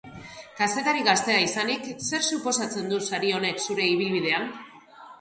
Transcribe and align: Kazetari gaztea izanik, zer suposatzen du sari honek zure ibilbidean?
Kazetari 0.61 1.03
gaztea 1.07 1.43
izanik, 1.49 1.87
zer 2.07 2.27
suposatzen 2.31 2.93
du 2.95 3.03
sari 3.13 3.33
honek 3.39 3.65
zure 3.71 3.91
ibilbidean? 3.95 4.55